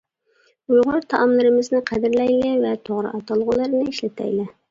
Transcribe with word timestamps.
ئۇيغۇر 0.71 1.03
تائاملىرىمىزنى 1.13 1.81
قەدىرلەيلى، 1.91 2.49
ۋە 2.65 2.73
توغرا 2.89 3.13
ئاتالغۇلىرىنى 3.19 3.93
ئىشلىتەيلى! 3.93 4.47